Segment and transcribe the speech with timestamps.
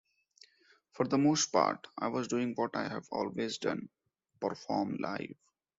[0.93, 5.35] For the most part, I was doing what I have always done...perform live.